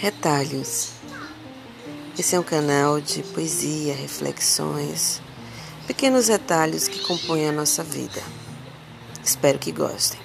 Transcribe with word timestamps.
Retalhos. 0.00 0.92
Esse 2.18 2.34
é 2.34 2.40
um 2.40 2.42
canal 2.42 3.02
de 3.02 3.22
poesia, 3.22 3.94
reflexões, 3.94 5.20
pequenos 5.86 6.28
retalhos 6.28 6.88
que 6.88 7.00
compõem 7.00 7.46
a 7.46 7.52
nossa 7.52 7.84
vida. 7.84 8.22
Espero 9.22 9.58
que 9.58 9.70
gostem. 9.70 10.18